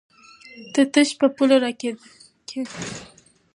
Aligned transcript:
ته 0.73 0.81
تش 0.93 1.09
په 1.19 1.27
پوله 1.35 1.57
راته 1.63 1.89
کېنه! 2.47 2.71